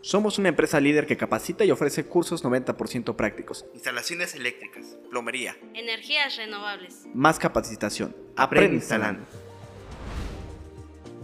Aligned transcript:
Somos 0.00 0.38
una 0.38 0.48
empresa 0.48 0.80
líder 0.80 1.06
que 1.06 1.16
capacita 1.16 1.64
y 1.64 1.72
ofrece 1.72 2.04
cursos 2.04 2.44
90% 2.44 3.16
prácticos. 3.16 3.66
Instalaciones 3.74 4.34
eléctricas, 4.34 4.96
Plomería. 5.10 5.56
Energías 5.74 6.36
renovables. 6.36 7.06
Más 7.14 7.38
capacitación. 7.38 8.14
Aprende 8.36 8.76
instalando. 8.76 9.24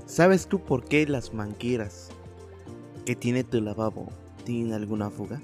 ¿Sabes 0.07 0.49
tú 0.49 0.65
por 0.65 0.85
qué 0.85 1.07
las 1.07 1.33
mangueras 1.33 2.11
que 3.07 3.15
tiene 3.15 3.45
tu 3.45 3.61
lavabo 3.61 4.11
tienen 4.45 4.73
alguna 4.73 5.09
fuga? 5.09 5.41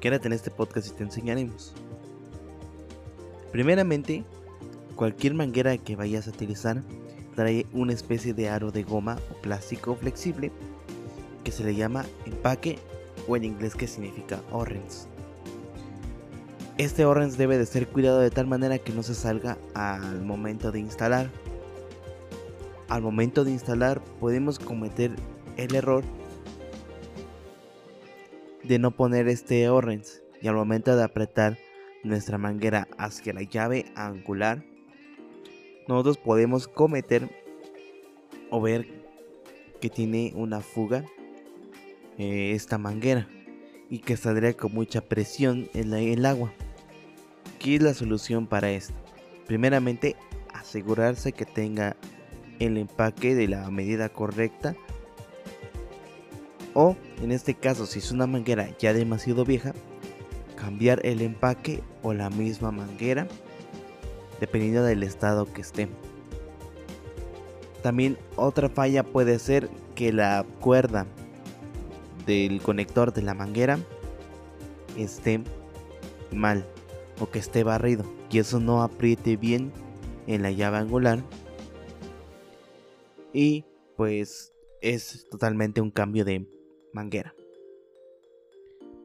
Quédate 0.00 0.26
en 0.26 0.32
este 0.32 0.50
podcast 0.50 0.88
y 0.88 0.90
te 0.90 1.04
enseñaremos. 1.04 1.72
Primeramente, 3.52 4.24
cualquier 4.96 5.34
manguera 5.34 5.78
que 5.78 5.94
vayas 5.94 6.26
a 6.26 6.30
utilizar 6.30 6.82
trae 7.36 7.66
una 7.72 7.92
especie 7.92 8.34
de 8.34 8.48
aro 8.48 8.72
de 8.72 8.82
goma 8.82 9.18
o 9.30 9.40
plástico 9.40 9.94
flexible 9.94 10.50
que 11.44 11.52
se 11.52 11.62
le 11.62 11.74
llama 11.74 12.04
empaque 12.26 12.78
o 13.28 13.36
en 13.36 13.44
inglés 13.44 13.74
que 13.74 13.86
significa 13.86 14.42
orange. 14.50 15.06
Este 16.78 17.04
orange 17.04 17.36
debe 17.36 17.58
de 17.58 17.66
ser 17.66 17.86
cuidado 17.86 18.18
de 18.18 18.30
tal 18.30 18.46
manera 18.46 18.78
que 18.78 18.92
no 18.92 19.02
se 19.02 19.14
salga 19.14 19.58
al 19.74 20.22
momento 20.22 20.72
de 20.72 20.80
instalar. 20.80 21.30
Al 22.88 23.02
momento 23.02 23.44
de 23.44 23.52
instalar 23.52 24.02
podemos 24.18 24.58
cometer 24.58 25.12
el 25.56 25.74
error 25.74 26.02
de 28.64 28.78
no 28.78 28.90
poner 28.90 29.28
este 29.28 29.68
orange 29.68 30.22
y 30.40 30.48
al 30.48 30.54
momento 30.54 30.96
de 30.96 31.04
apretar 31.04 31.58
nuestra 32.02 32.38
manguera 32.38 32.88
hacia 32.98 33.32
la 33.32 33.42
llave 33.42 33.86
angular 33.94 34.64
nosotros 35.86 36.16
podemos 36.16 36.66
cometer 36.66 37.28
o 38.50 38.60
ver 38.60 38.86
que 39.80 39.90
tiene 39.90 40.32
una 40.34 40.60
fuga 40.60 41.04
eh, 42.18 42.52
esta 42.54 42.78
manguera 42.78 43.28
y 43.90 43.98
que 43.98 44.16
saldría 44.16 44.54
con 44.54 44.72
mucha 44.72 45.00
presión 45.00 45.68
en 45.74 45.92
el 45.92 46.26
agua. 46.26 46.52
¿Qué 47.58 47.76
es 47.76 47.82
la 47.82 47.94
solución 47.94 48.46
para 48.46 48.70
esto? 48.70 48.94
Primeramente, 49.46 50.16
asegurarse 50.52 51.32
que 51.32 51.44
tenga 51.44 51.96
el 52.58 52.76
empaque 52.76 53.34
de 53.34 53.48
la 53.48 53.70
medida 53.70 54.08
correcta. 54.08 54.74
O, 56.74 56.96
en 57.22 57.30
este 57.30 57.54
caso, 57.54 57.86
si 57.86 58.00
es 58.00 58.10
una 58.10 58.26
manguera 58.26 58.68
ya 58.78 58.92
demasiado 58.92 59.44
vieja, 59.44 59.72
cambiar 60.56 61.00
el 61.04 61.20
empaque 61.20 61.82
o 62.02 62.14
la 62.14 62.30
misma 62.30 62.70
manguera, 62.70 63.28
dependiendo 64.40 64.82
del 64.82 65.02
estado 65.02 65.52
que 65.52 65.60
esté. 65.60 65.88
También 67.82 68.18
otra 68.36 68.68
falla 68.68 69.04
puede 69.04 69.38
ser 69.38 69.68
que 69.94 70.12
la 70.12 70.44
cuerda 70.60 71.06
del 72.26 72.60
conector 72.60 73.12
de 73.12 73.22
la 73.22 73.34
manguera 73.34 73.78
esté 74.96 75.40
mal 76.32 76.66
o 77.20 77.30
que 77.30 77.38
esté 77.38 77.64
barrido 77.64 78.04
y 78.30 78.38
eso 78.38 78.60
no 78.60 78.82
apriete 78.82 79.36
bien 79.36 79.72
en 80.26 80.42
la 80.42 80.50
llave 80.50 80.78
angular 80.78 81.22
y 83.32 83.64
pues 83.96 84.52
es 84.80 85.26
totalmente 85.30 85.80
un 85.80 85.90
cambio 85.90 86.24
de 86.24 86.48
manguera. 86.92 87.34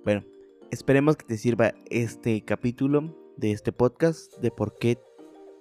Bueno, 0.04 0.24
esperemos 0.72 1.18
que 1.18 1.26
te 1.26 1.38
sirva 1.38 1.74
este 1.90 2.44
capítulo 2.44 3.16
de 3.38 3.52
este 3.52 3.72
podcast 3.72 4.38
de 4.40 4.52
por 4.52 4.78
qué 4.78 5.00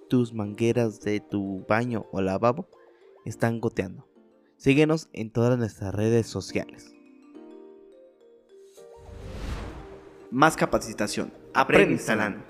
tus 0.09 0.33
mangueras 0.33 1.01
de 1.01 1.19
tu 1.19 1.65
baño 1.67 2.05
o 2.11 2.21
lavabo 2.21 2.67
están 3.25 3.59
goteando. 3.59 4.07
Síguenos 4.57 5.09
en 5.13 5.31
todas 5.31 5.57
nuestras 5.57 5.93
redes 5.93 6.27
sociales. 6.27 6.98
Más 10.31 10.55
capacitación. 10.55 11.33
Aprende 11.53 11.93
instalando. 11.93 12.43